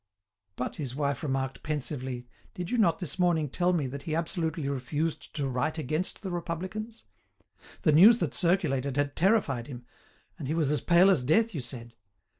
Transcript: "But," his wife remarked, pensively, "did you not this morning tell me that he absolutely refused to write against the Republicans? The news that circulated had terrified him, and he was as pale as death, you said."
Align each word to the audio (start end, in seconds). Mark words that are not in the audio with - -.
"But," 0.55 0.77
his 0.77 0.95
wife 0.95 1.21
remarked, 1.21 1.61
pensively, 1.61 2.25
"did 2.55 2.71
you 2.71 2.79
not 2.79 2.97
this 2.97 3.19
morning 3.19 3.49
tell 3.49 3.71
me 3.71 3.85
that 3.85 4.01
he 4.01 4.15
absolutely 4.15 4.67
refused 4.67 5.35
to 5.35 5.47
write 5.47 5.77
against 5.77 6.23
the 6.23 6.31
Republicans? 6.31 7.05
The 7.83 7.91
news 7.91 8.17
that 8.17 8.33
circulated 8.33 8.97
had 8.97 9.15
terrified 9.15 9.67
him, 9.67 9.85
and 10.39 10.47
he 10.47 10.55
was 10.55 10.71
as 10.71 10.81
pale 10.81 11.11
as 11.11 11.21
death, 11.21 11.53
you 11.53 11.61
said." 11.61 11.93